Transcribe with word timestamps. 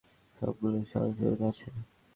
সবগুলো 0.37 0.77
সহিসালামতেই 0.81 1.47
আছে। 1.49 1.67